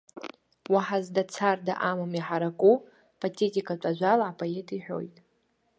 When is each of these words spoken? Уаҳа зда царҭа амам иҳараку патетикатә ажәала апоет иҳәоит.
Уаҳа 0.73 0.97
зда 1.05 1.23
царҭа 1.33 1.73
амам 1.89 2.11
иҳараку 2.19 2.75
патетикатә 3.21 3.87
ажәала 3.89 4.25
апоет 4.27 4.67
иҳәоит. 4.77 5.15